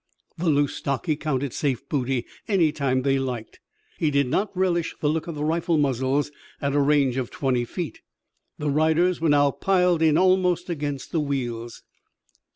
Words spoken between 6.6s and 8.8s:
a range of twenty feet. The